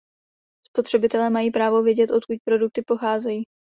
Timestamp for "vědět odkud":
1.83-2.35